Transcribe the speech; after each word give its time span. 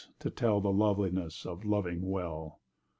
—to 0.17 0.31
tell 0.31 0.59
The 0.59 0.71
loveliness 0.71 1.45
of 1.45 1.63
loving 1.63 2.09
well! 2.09 2.59